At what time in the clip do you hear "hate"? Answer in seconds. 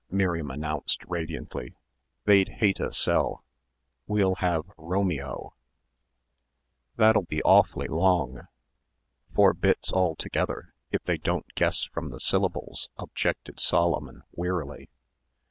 2.49-2.79